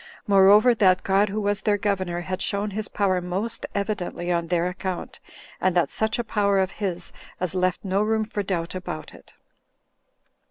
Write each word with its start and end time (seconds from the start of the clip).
Moreover, 0.25 0.73
that 0.73 1.03
God, 1.03 1.29
who 1.29 1.39
was 1.39 1.61
their 1.61 1.77
Governor, 1.77 2.21
had 2.21 2.41
shown 2.41 2.71
his 2.71 2.87
power 2.87 3.21
most 3.21 3.67
evidently 3.75 4.31
on 4.31 4.47
their 4.47 4.67
account, 4.67 5.19
and 5.61 5.75
that 5.77 5.91
such 5.91 6.17
a 6.17 6.23
power 6.23 6.57
of 6.57 6.71
his 6.71 7.11
as 7.39 7.53
left 7.53 7.85
no 7.85 8.01
room 8.01 8.23
for 8.25 8.41
doubt 8.41 8.73
about 8.73 9.13
it. 9.13 9.33